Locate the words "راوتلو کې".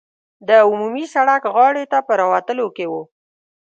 2.21-2.85